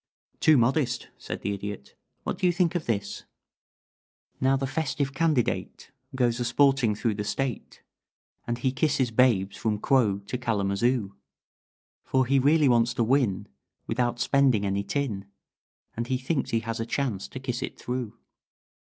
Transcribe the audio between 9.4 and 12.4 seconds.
from Quogue to Kalamazoo; For he